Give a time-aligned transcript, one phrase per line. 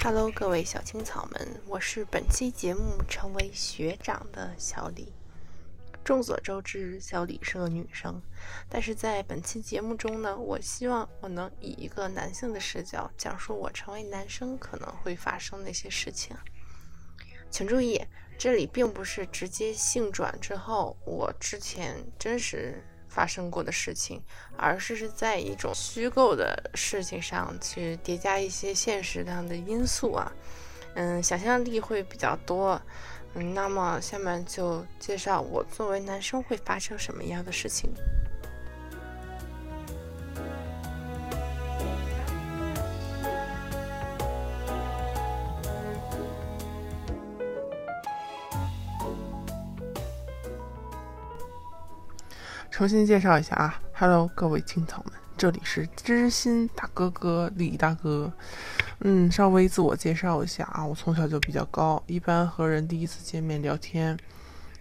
[0.00, 5.12] Hello，各位小青草们，我是本期节目成为学长的小李。
[6.04, 8.22] 众所周知，小李是个女生，
[8.68, 16.34] 但是在本期节目中呢，我希望我能以一个男性的视角讲述我成为男生可能会发生的一些事情。
[17.50, 18.00] 请注意，
[18.38, 24.22] 这里并不是直接性转之后我之前真实发生过的事情，
[24.56, 30.32] 而是是在一种虚构的事情上去叠加一些现实上的因素啊，
[30.94, 32.80] 嗯，想象力会比较多。
[33.34, 37.90] 嗯，那么下面就介绍我作为男生会发生什么样的事情。
[52.70, 58.30] 重新介绍一下啊，Hello，各位青草们，这里是知心大哥哥李大哥。
[59.00, 64.16] 嗯，稍微自我介绍一下啊，我从小就比较高，一般和人第一次见面聊天，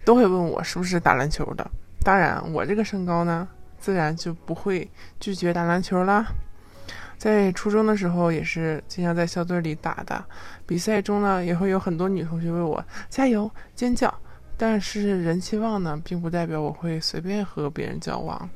[0.05, 1.67] 都会问我是不是打篮球的。
[2.03, 3.47] 当然，我这个身高呢，
[3.79, 6.25] 自然就不会拒绝打篮球啦。
[7.17, 10.23] 在初中的时候，也是经常在校队里打的，
[10.67, 14.13] 比赛中呢，也会有很多女同学为我加油尖叫。
[14.57, 18.49] 但是人气旺呢，并不代表我会随便和别人交往。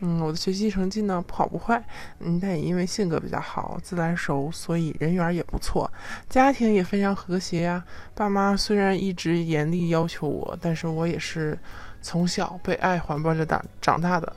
[0.00, 1.82] 嗯，我的学习成绩呢不好不坏，
[2.18, 5.90] 嗯，但也因为性格比较好，自来熟，所以人缘也不错，
[6.28, 7.82] 家庭也非常和谐呀。
[8.14, 11.56] 爸妈虽然一直严厉要求我，但是我也是
[12.02, 14.30] 从小被爱环抱着长长大的。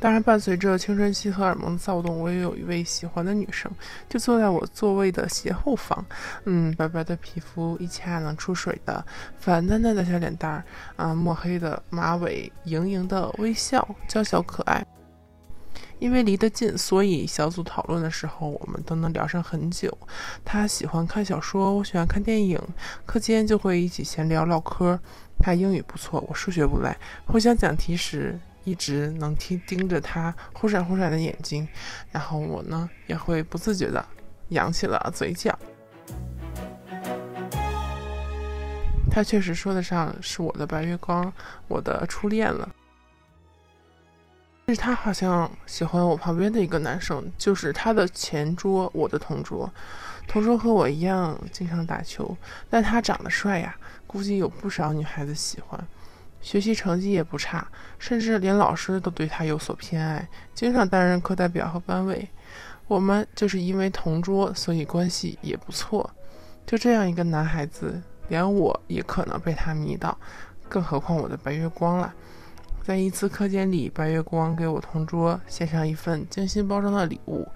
[0.00, 3.70] 当然，伴随着青春期荷尔蒙的躁动，我也有一位喜欢的女生，
[4.08, 6.02] 就坐在我座位的斜后方。
[6.46, 9.04] 嗯，白白的皮肤，一掐能出水的
[9.38, 10.64] 粉嫩嫩的小脸蛋儿，
[10.96, 14.82] 啊，墨黑的马尾，盈盈的微笑，娇小可爱。
[15.98, 19.94] 因为离得近，所以小组讨论的时候，我们都能聊上很久。
[20.42, 22.58] 她喜欢看小说，我喜欢看电影，
[23.04, 24.98] 课间就会一起闲聊唠嗑。
[25.38, 26.96] 她英语不错，我数学不赖，
[27.26, 28.40] 互相讲题时。
[28.64, 31.66] 一直能听盯着他忽闪忽闪的眼睛，
[32.10, 34.04] 然后我呢也会不自觉的
[34.48, 35.58] 扬起了嘴角。
[39.10, 41.32] 他确实说得上是我的白月光，
[41.66, 42.68] 我的初恋了。
[44.66, 49.68] 但是他好像喜欢我旁边的一个男生，就是他的前桌，我的同桌。
[50.28, 52.36] 同桌和我一样经常打球，
[52.68, 53.74] 但他长得帅呀，
[54.06, 55.84] 估计有不少女孩子喜欢。
[56.40, 57.66] 学习成绩也不差，
[57.98, 62.28] 甚至连老师都对他有所偏爱，经常担任课代表和班委。
[62.88, 66.10] 我们就是因为同桌，所以关系也不错。
[66.66, 70.16] 就这样一个男孩子，连我也可能被他迷倒，
[70.68, 72.12] 更何况我的白月光了。
[72.82, 77.46] 在一次课间里，白月光给我同桌献上一份精心包装的礼物。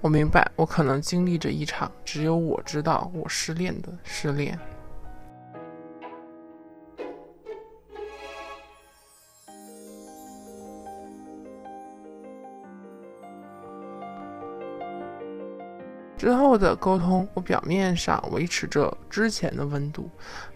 [0.00, 4.58] 我明白，我可能经历着一场只有我知道我失恋的失恋。
[16.24, 20.08] 之后的沟通，我表面上维持着之前的温度，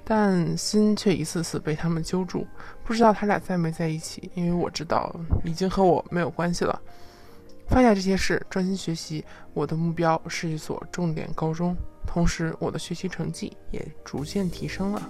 [0.03, 2.47] 但心却一次次被他们揪住。
[2.83, 5.15] 不知道他俩在没在一起，因为我知道
[5.45, 6.81] 已经和我没有关系了。
[7.69, 9.23] 放下这些事，专心学习。
[9.53, 15.03] 我的目标是一所重点高中，同时我的学习成绩也逐渐提升了。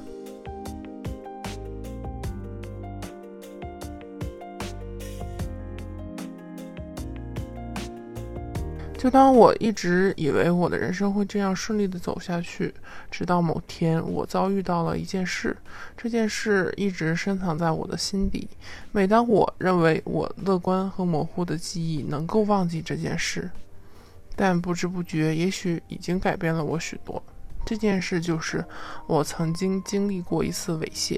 [8.99, 12.75] 就当我一直以为我的人生会这样顺利的走下去，
[13.13, 15.57] 直到某天我遭遇到了一件事，
[15.97, 18.49] 这件事一直深藏在我的心底。
[18.91, 23.49] 每当我认为我乐观和模糊的记忆能够忘记这件事，
[24.35, 27.23] 但不知不觉，也许已经改变了我许多。
[27.65, 28.65] 这件事就是
[29.07, 31.17] 我曾经经历过一次猥亵。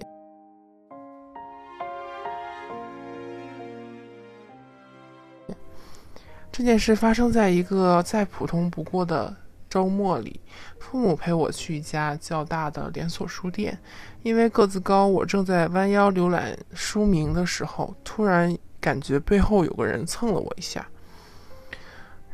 [6.61, 9.35] 这件事发生在一个再普通不过的
[9.71, 10.39] 周末里，
[10.79, 13.79] 父母陪我去一家较大的连锁书店。
[14.23, 20.87] 因为个子高，我正在弯腰浏览书名的时候，突然感觉背后有个人蹭了我一下，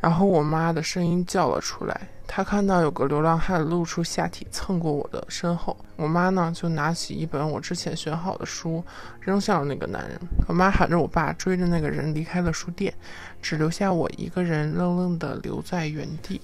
[0.01, 2.09] 然后我妈的声音叫了出来。
[2.27, 8.83] 他看到有个流浪汉露出下体蹭过我的身后，我妈呢就拿起一本我之前选好的书
[9.21, 10.19] 扔向了那个男人。
[10.47, 12.93] 我妈喊着我爸追着那个人离开了书店。
[13.41, 16.41] 只留下我一个人愣愣地留在原地。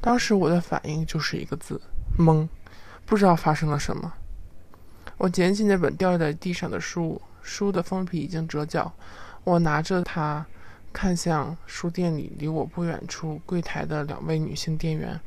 [0.00, 1.80] 当时我的反应就是一个字：
[2.18, 2.48] 懵，
[3.06, 4.12] 不知道发生了什么。
[5.18, 8.92] 我捡起那本掉在地上的书，书的封皮已经折角。
[9.44, 10.44] 我拿着它，
[10.92, 15.18] 看向书店里离我不远处柜台的两位女性店员。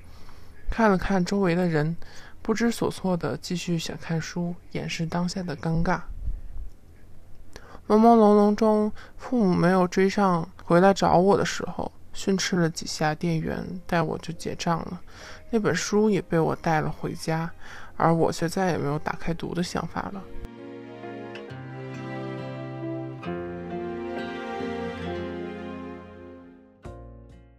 [0.70, 1.96] 看了看周围的人，
[2.42, 6.02] 不知所措的继续想看书，掩饰当下的尴尬。
[7.88, 15.02] 朦朦胧胧中，父母没有追上回来找我的时候，训斥了几下店员，带我就结账了。
[15.52, 17.52] 那本书也被我带了回家，
[17.96, 20.24] 而我却再也没有打开读的想法了。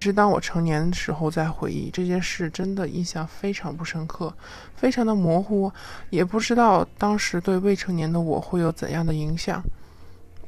[0.07, 4.33] 是当我成年的时候再回忆这件事，真的印象非常不深刻，
[4.77, 5.71] 非常的模糊，
[6.11, 9.61] 也不知道当时对未成年的我会有怎样的影响。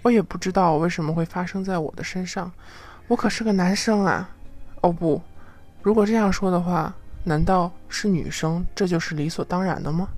[0.02, 2.52] 我也不知道为什么会发生在我的身上，
[3.08, 4.30] 我可是个男生啊！
[4.80, 5.20] 哦不，
[5.82, 6.94] 如果这样说的话，
[7.24, 8.64] 难道是女生？
[8.76, 10.08] 这就是理所当然的吗？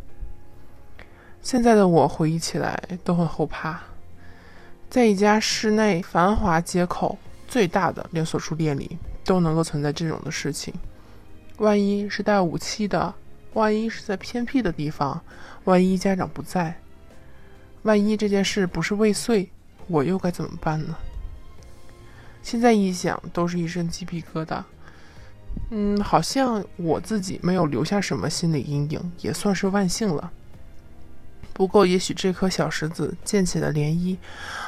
[1.41, 3.81] 现在的我回忆起来都很后怕，
[4.91, 7.17] 在一家市内繁华街口
[7.49, 8.99] 最大的连锁书店里。
[9.31, 10.75] 都能够存在这种的事情，
[11.59, 13.15] 万一是带武器的，
[13.53, 15.23] 万一是在偏僻的地方，
[15.63, 16.81] 万一家长不在，
[17.83, 19.49] 万一这件事不是未遂，
[19.87, 20.97] 我又该怎么办呢？
[22.43, 24.65] 现在一想，都是一身鸡皮疙瘩。
[25.71, 30.33] 嗯，好像我自己没有留下什么心理阴影，也算是万幸了。
[31.53, 34.17] 不过，也许这颗小石子溅起的涟漪，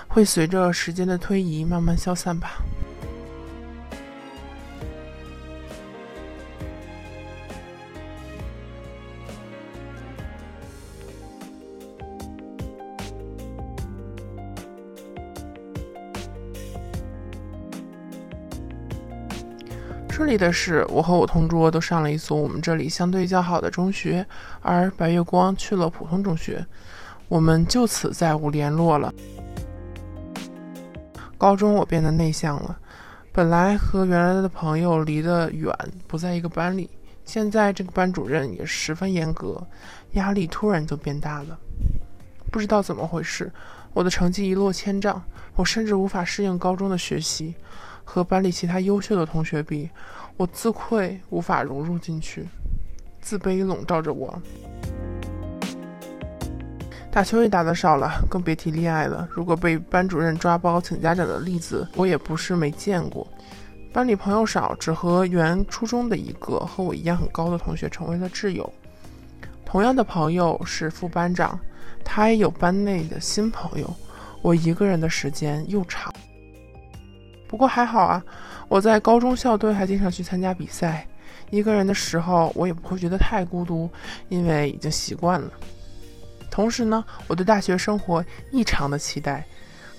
[0.07, 2.63] 会随着时间的推移慢慢消散吧。
[20.37, 24.27] 的是，我和我同桌都上了一所我们这里相对较好的中学，
[24.61, 26.65] 而白月光去了普通中学，
[27.29, 29.13] 我们就此再无联络了。
[31.39, 32.79] 高中我变得内向了，
[33.33, 35.75] 本来和原来的朋友离得远，
[36.07, 36.89] 不在一个班里，
[37.25, 39.67] 现在这个班主任也十分严格，
[40.13, 41.59] 压力突然就变大了。
[42.51, 43.51] 不知道怎么回事，
[43.93, 45.23] 我的成绩一落千丈，
[45.57, 47.55] 我甚至无法适应高中的学习。
[48.05, 49.89] 和班里其他优秀的同学比，
[50.37, 52.47] 我自愧无法融入进去，
[53.21, 54.41] 自卑笼罩着我。
[57.11, 59.29] 打球也打得少了，更别提恋爱了。
[59.31, 63.27] 如果被班主任抓包请家长的例子，我也不是没见过。
[63.93, 68.73] 班里朋友少，只和原初中的一个和我一样很高的同学成为了挚友。
[69.67, 71.61] 同样的朋友是副班长，
[72.03, 73.95] 他也有班内的新朋友。
[74.41, 76.13] 我一个人的时间又长。
[77.53, 78.25] 不过还好啊，
[78.67, 81.07] 我在高中校队还经常去参加比赛。
[81.51, 83.91] 一个人的时候，我也不会觉得太孤独，
[84.31, 85.51] 因为已经习惯了。
[86.51, 89.45] 同时呢，我对大学生活异常的期待。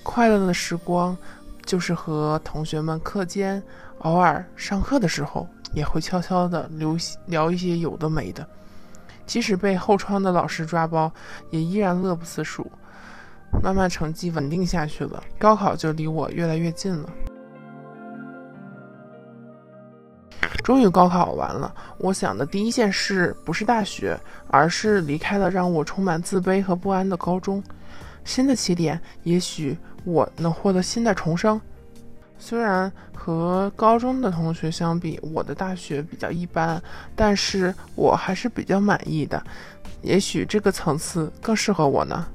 [0.02, 1.16] 快乐的时光，
[1.64, 3.62] 就是和同学们课间、
[3.98, 6.96] 偶尔上课的时候，也会悄悄的聊
[7.26, 8.44] 聊一些有的没的。
[9.26, 11.08] 即使被后窗的老师抓包，
[11.50, 12.68] 也依然乐不思蜀。
[13.62, 17.08] 慢慢成绩稳定下去了，高考就离我越来越近了。
[20.64, 24.18] 终于高考完了，我想的第一件事不是大学，
[24.48, 27.62] 而是离开了让我充满自卑和不安的高中。
[28.24, 31.60] 新的起点，也许我能获得新的重生。
[32.38, 36.82] 虽然和高中的同学相比，我的大学比较一般，
[37.14, 39.42] 但是我还是比较满意的。
[40.00, 42.26] 也许这个层次更适合我呢。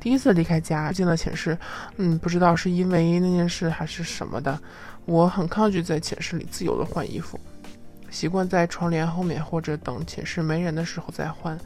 [0.00, 1.56] 第一次离开家进了寝室，
[1.98, 4.58] 嗯，不知道是因为那件事还是什么的。
[5.08, 7.40] 我很抗拒在寝室里自由的换衣服，
[8.10, 11.58] 习惯在窗帘后面或者等寝室没人的时候再换。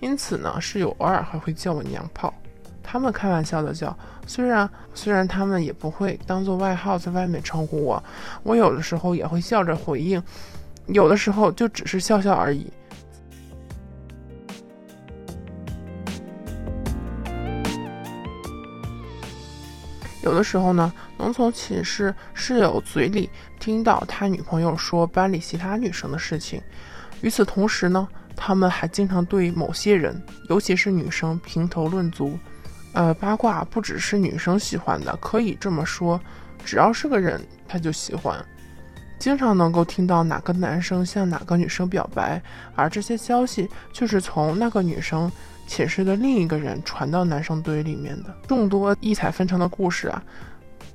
[0.00, 2.34] 因此呢，室友偶尔还会叫我娘炮，
[2.82, 3.96] 他们开玩笑的叫。
[4.26, 8.02] 虽然虽然他们也不会当做外号在外面称呼我，
[8.42, 10.20] 我有的时候也会笑着回应，
[10.88, 12.66] 有的时候就只是笑笑而已。
[20.28, 26.60] 有的时候呢，能从寝室室友嘴里听到他女朋友说班里其他女生的事情。
[27.22, 28.06] 与此同时呢，
[28.36, 32.38] 他们还经常对某些人，尤其是女生评头论足。
[32.92, 36.20] 呃，八卦不只是女生喜欢的，可以这么说，
[36.62, 38.44] 只要是个人，他就喜欢。
[39.18, 42.40] 经常能够听到哪个男生向哪个女生表白，
[42.76, 45.30] 而这些消息就是从那个女生。
[45.68, 50.20] 寝室的另一个人传到男生堆里面的众多异彩纷呈的故事啊，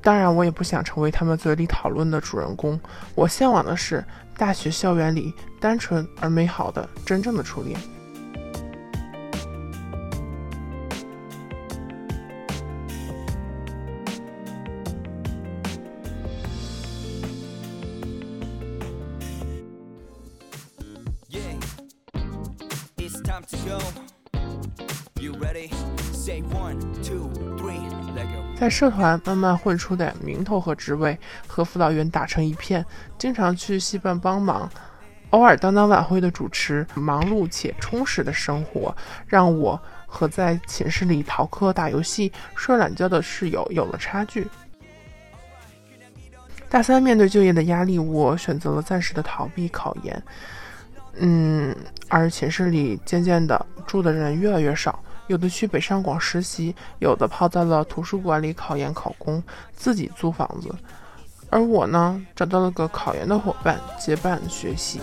[0.01, 2.77] 当然我也不想成为他们嘴里讨论的主人公。
[3.15, 4.03] 我向往的是
[4.36, 7.80] 大学校园里单纯而美好的真正的初恋。
[23.34, 24.12] time to go.
[28.56, 32.86] 在社团慢慢混出点名头和职位，和辅导员打成一片，
[33.18, 34.70] 经常去戏班帮忙，
[35.32, 38.96] 偶尔当当晚会的主持，忙碌且充实的生活，
[39.28, 44.48] 让我和在寝室里逃课、打游戏、睡懒觉的室友有了差距。
[46.70, 50.24] 大三面对就业的压力，我选择了暂时的逃避考研。
[51.18, 51.75] 嗯，
[52.08, 59.42] 而寝室里渐渐的住的人越来越少，有的去北上广实习有的泡在了图书馆里考研考公
[59.75, 60.70] 自己租房子。
[61.50, 65.02] 而我呢找到了个考研的伙伴结伴学习。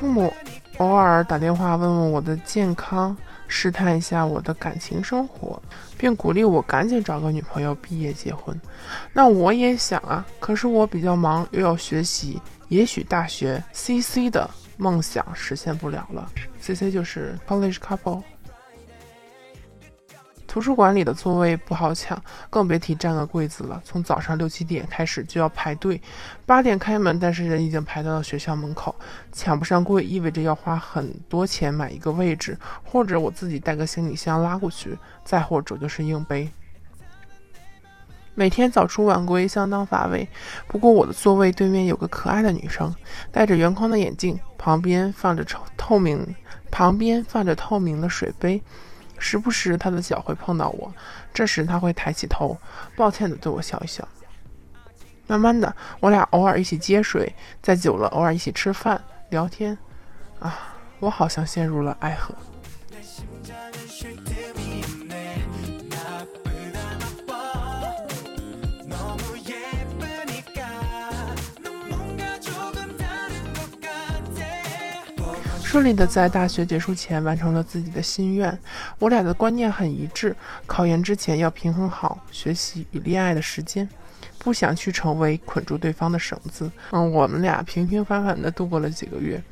[0.00, 0.32] 父母
[0.78, 3.14] 偶尔打电话问问我的健康
[3.46, 5.60] 试探一下我的感情生活
[6.02, 8.60] 并鼓励我赶紧找个女朋友，毕业结婚。
[9.12, 16.28] 那我也想啊，可是我比较忙，又要学习，也许大学 CC 的梦想实现不了了。
[16.60, 18.20] CC 就是 College Couple。
[20.52, 23.80] 图书馆里的座位不好抢，更别提占个柜子了。
[23.86, 25.98] 从早上六七点开始就要排队，
[26.44, 28.94] 八点开门，但是人已经排到了学校门口。
[29.32, 32.54] 抢不上柜意味着要花很多钱买一个位置，
[32.84, 36.46] 或者我自己带个行李箱拉过去，再或者就是硬背。
[38.34, 40.28] 每天早出晚归，相当乏味。
[40.68, 42.94] 不过我的座位对面有个可爱的女生，
[43.30, 46.36] 戴着圆框的眼镜，旁边放着透透明，
[46.70, 48.62] 旁边放着透明的水杯。
[49.22, 50.92] 时不时他的脚会碰到我，
[51.32, 52.58] 这时他会抬起头，
[52.96, 54.06] 抱歉地对我笑一笑。
[55.28, 59.00] 慢慢的，我俩偶尔一起接水，再久了，偶尔一起吃饭
[59.30, 59.78] 聊天。
[60.40, 62.34] 啊，我好像陷入了爱河。
[75.72, 78.58] 顺利的在大学结束前完成了自己的心愿。
[78.98, 80.36] 我俩的观念很一致，
[80.66, 83.88] 考研之前要平衡好学习与恋爱的时间，
[84.38, 86.70] 不想去成为捆住对方的绳子。
[86.90, 89.42] 嗯，我们俩平平凡凡的度过了几个月，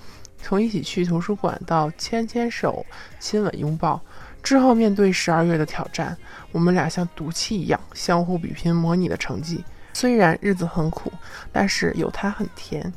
[0.43, 2.85] 从一起去图书馆到牵牵手、
[3.19, 3.99] 亲吻、拥抱。
[4.43, 6.15] 之后面对十二月的挑战，
[6.53, 9.65] 我们俩像赌气一样相互比拼模拟的成绩。
[9.95, 11.11] 虽然日子很苦，
[11.51, 12.93] 但是有它很甜。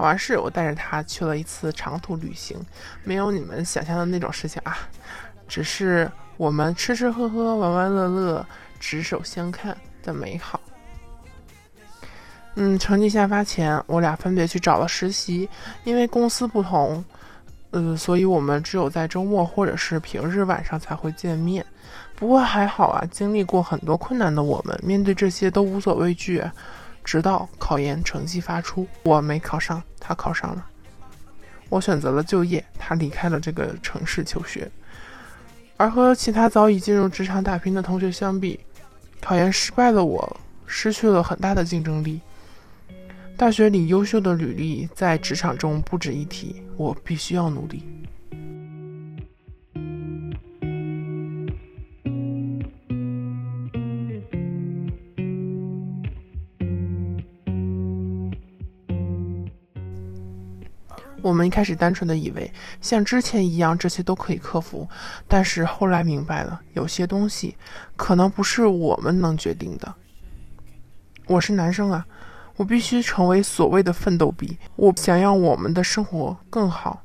[0.00, 2.58] 考完试，我带着他去了一次长途旅行，
[3.04, 4.78] 没有你们想象的那种事情啊，
[5.46, 8.46] 只是我们吃吃喝喝、玩玩乐乐、
[8.78, 10.58] 执手相看的美好。
[12.54, 15.46] 嗯，成绩下发前，我俩分别去找了实习，
[15.84, 17.04] 因为公司不同，
[17.70, 21.62] 呃，所以我们只有在周末或者是平日晚上才会见面。
[22.16, 26.42] 不过还好啊，经历过很多困难的我们，面对这些都无所畏惧。
[27.04, 30.66] 直到考研成绩发出，我没考上，他考上了。
[31.68, 34.70] 我选择了就业，他离开了这个城市求学。
[35.76, 38.60] 而和其他早已进入职场打拼的同学相比，
[39.20, 42.20] 考研失败的我失去了很大的竞争力。
[43.36, 47.82] 大学里优秀的履历在职场中不值一提，我必须要努力。
[61.22, 64.88] 我们一开始单纯的以为像之前一样，这些都可以克服，
[65.28, 67.56] 但是后来明白了，有些东西
[67.96, 69.94] 可能不是我们能决定的。
[71.26, 72.06] 我是男生啊，
[72.56, 77.02] 我必须成为所谓的奋斗逼，我想要我们的生活更好。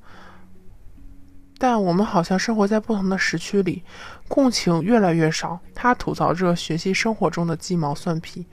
[1.57, 3.81] 但我们好像生活在不同的时区里，
[4.27, 5.59] 共情越来越少。
[5.73, 8.45] 他吐槽着学习生活中的鸡毛蒜皮，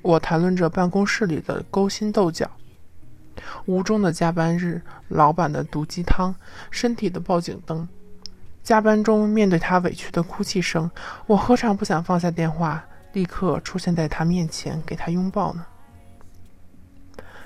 [0.00, 2.50] 我谈论着办公室里的勾心斗角。
[3.64, 6.34] 无中的加班日，老板的毒鸡汤，
[6.70, 7.88] 身体的报警灯。
[8.62, 10.90] 加班中，面对他委屈的哭泣声，
[11.26, 15.64] 我何尝不想放下电话，立刻出现在他面前，给他拥抱呢？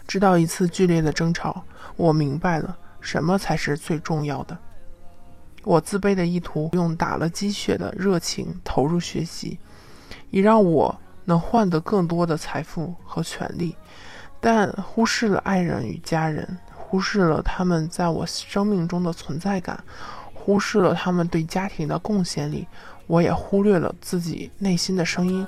[0.07, 1.63] 直到一次剧烈的争吵，
[1.97, 4.57] 我明白了什么才是最重要的。
[5.63, 9.59] 我自卑的意图用打了鸡血的热情投入学习，
[10.31, 13.77] 以让我能换得更多的财富和权利。
[14.41, 19.85] 但忽视了爱人与家人，忽视了他们在我生命中的存在感，
[20.33, 22.67] 忽视了他们对家庭的贡献力，
[23.07, 25.47] 我也忽略了自己内心的声音。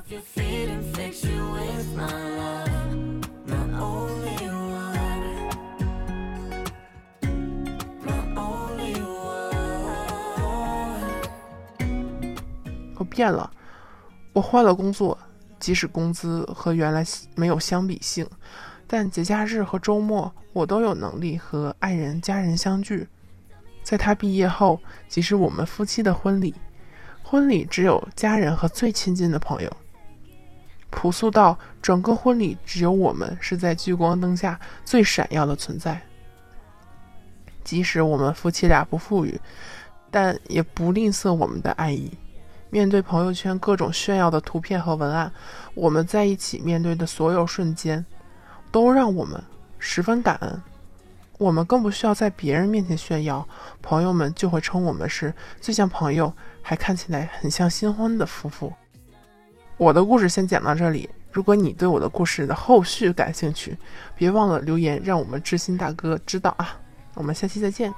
[12.98, 13.50] 我变了，
[14.32, 15.18] 我换了工作，
[15.58, 18.24] 即使工资和原来没有相比性，
[18.92, 23.08] 但节假日和周末我都有能力和爱人、家人相聚。
[23.82, 26.54] 在他毕业后，即使我们夫妻的婚礼，
[27.22, 29.76] 婚礼只有家人和最亲近的朋友，
[30.90, 35.98] 朴素到整个婚礼只有我们是在聚光灯下最闪耀的存在。
[37.64, 39.40] 即使我们夫妻俩不富裕，
[40.10, 42.12] 但也不吝啬我们的爱意。
[42.68, 45.32] 面对朋友圈各种炫耀的图片和文案，
[45.72, 48.04] 我们在一起面对的所有瞬间，
[48.72, 49.40] 都让我们
[49.78, 50.62] 十分感恩。
[51.38, 53.46] 我们更不需要在别人面前炫耀，
[53.80, 58.72] 朋友们就会称我们是最像朋友，还看起来很像新婚的夫妇。
[59.76, 61.08] 我的故事先讲到这里。
[61.32, 63.76] 如果你对我的故事的后续感兴趣，
[64.14, 66.76] 别忘了留言，让我们知心大哥知道啊！
[67.14, 67.92] 我们下期再见。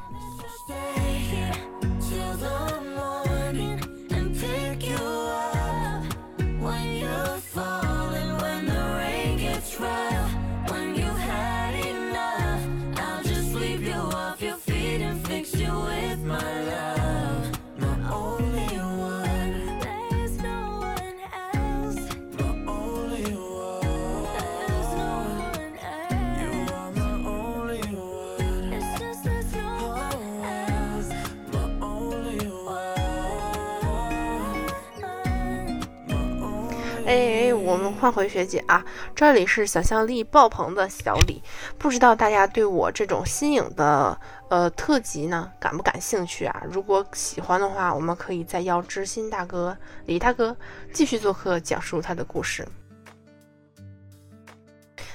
[38.04, 38.84] 换回学姐啊，
[39.14, 41.42] 这里是想象力爆棚的小李，
[41.78, 44.20] 不知道大家对我这种新颖的
[44.50, 46.62] 呃特辑呢感不感兴趣啊？
[46.70, 50.54] 如果喜欢的话，我们可以再邀知心大哥李大哥
[50.92, 52.68] 继续做客，讲述他的故事。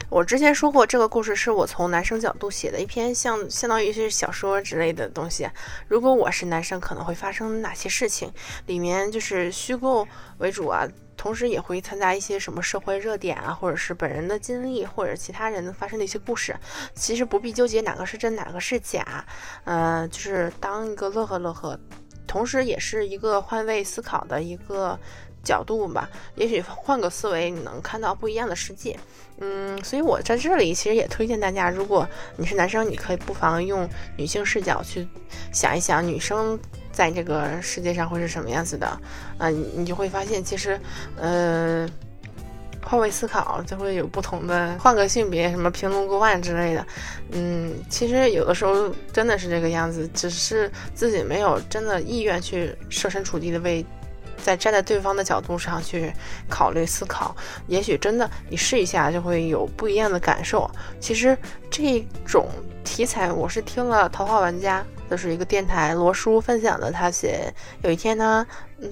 [0.10, 5.48] 我之前说过，这个故事是我从男生角度写的一篇像相当于是小说之类的东西。
[5.88, 8.34] 如果我是男生，可能会发生哪些事情？
[8.66, 10.08] 里面就是虚构
[10.40, 10.88] 为主啊，
[11.20, 16.56] 同时也会参加一些什么社会热点啊，或者是本人的经历，或者其他人发生的一些故事。
[16.96, 19.26] 其实不必纠结哪个是真，哪个是假，
[19.66, 21.78] 呃，就是当一个乐呵乐呵，
[22.26, 24.98] 同时也是一个换位思考的一个
[25.44, 26.10] 角度吧。
[26.36, 28.98] 也许换个思维，你能看到不一样的世界。
[29.42, 35.08] 嗯，所以我在这里其实也推荐大家，如果你是男生，你可以不妨用女性视角去
[35.54, 36.60] 想一想女生
[36.92, 38.86] 在这个世界上会是什么样子的，
[39.38, 40.78] 啊、你就会发现，其实，
[41.16, 41.88] 呃，
[42.84, 46.86] 换位思考就会有不同的，换个性别，什么平龙过万之类的，
[47.32, 53.86] 嗯，其实有的时候真的是这个样子，只是自己没有真的意愿去设身处地的为。
[54.44, 56.14] 在站在对方的角度上去
[56.50, 57.36] 考虑思考，
[57.68, 60.70] 也许真的你试一下就会有不一样的感受。
[61.00, 61.38] 其实
[61.70, 62.48] 这种
[62.84, 68.46] 题材我是听了《桃花玩家》，就是一个电台罗叔分享的，他写有一天他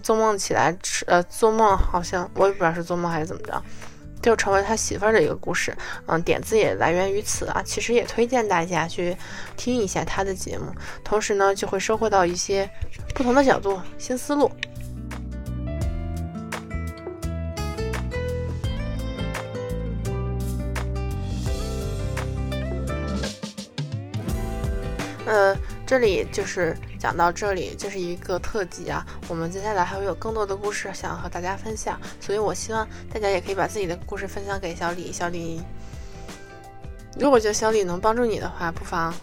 [0.03, 3.61] 做梦起来吃呃做梦好像我也不知道是做梦还是怎么着。
[4.19, 5.73] 就成为他媳妇儿的一个故事，
[6.07, 7.61] 嗯，点子也来源于此啊。
[7.63, 9.15] 其实也推荐大家去
[9.55, 10.65] 听一下他的节目，
[11.03, 12.67] 同时呢，就会收获到一些
[13.13, 14.51] 不同的角度、新思路。
[25.87, 29.07] 这里就是讲到这里，这是一个特辑啊。
[29.29, 35.13] 我们接下来还会有更多的故事想和大家分享，所以我希望大家也可以把自己的故事分享给小李。
[35.13, 35.61] 小李，
[37.17, 39.13] 如果觉得小李能帮助你的话，不妨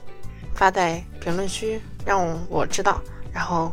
[0.54, 2.98] 发在评论区让我知道，
[3.30, 3.70] 然后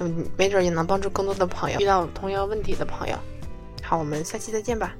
[0.00, 3.14] 嗯，没准也能帮助更多的朋友遇到同样问题的朋友。
[3.84, 4.92] 好，我们下期再见吧。